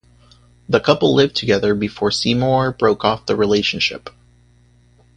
The 0.67 0.79
couple 0.79 1.13
lived 1.13 1.35
together 1.35 1.75
before 1.75 2.09
Seymour 2.09 2.71
broke 2.71 3.05
off 3.05 3.27
the 3.27 3.35
relationship. 3.35 4.09